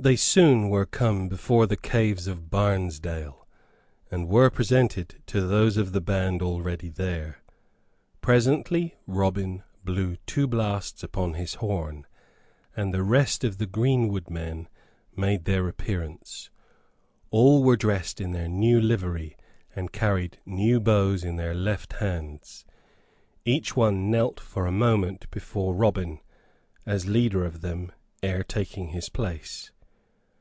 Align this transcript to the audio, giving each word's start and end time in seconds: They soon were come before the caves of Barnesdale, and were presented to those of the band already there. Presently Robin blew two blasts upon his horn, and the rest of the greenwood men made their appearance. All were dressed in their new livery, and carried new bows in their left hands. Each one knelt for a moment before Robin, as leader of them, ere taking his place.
They 0.00 0.14
soon 0.14 0.68
were 0.70 0.86
come 0.86 1.28
before 1.28 1.66
the 1.66 1.76
caves 1.76 2.28
of 2.28 2.50
Barnesdale, 2.50 3.48
and 4.12 4.28
were 4.28 4.48
presented 4.48 5.16
to 5.26 5.40
those 5.40 5.76
of 5.76 5.90
the 5.90 6.00
band 6.00 6.40
already 6.40 6.88
there. 6.88 7.42
Presently 8.20 8.94
Robin 9.08 9.64
blew 9.82 10.14
two 10.24 10.46
blasts 10.46 11.02
upon 11.02 11.34
his 11.34 11.54
horn, 11.54 12.06
and 12.76 12.94
the 12.94 13.02
rest 13.02 13.42
of 13.42 13.58
the 13.58 13.66
greenwood 13.66 14.30
men 14.30 14.68
made 15.16 15.46
their 15.46 15.66
appearance. 15.66 16.48
All 17.32 17.64
were 17.64 17.76
dressed 17.76 18.20
in 18.20 18.30
their 18.30 18.48
new 18.48 18.80
livery, 18.80 19.36
and 19.74 19.90
carried 19.90 20.38
new 20.46 20.78
bows 20.78 21.24
in 21.24 21.34
their 21.34 21.54
left 21.56 21.94
hands. 21.94 22.64
Each 23.44 23.74
one 23.74 24.12
knelt 24.12 24.38
for 24.38 24.64
a 24.64 24.70
moment 24.70 25.28
before 25.32 25.74
Robin, 25.74 26.20
as 26.86 27.08
leader 27.08 27.44
of 27.44 27.62
them, 27.62 27.90
ere 28.22 28.44
taking 28.44 28.90
his 28.90 29.08
place. 29.08 29.72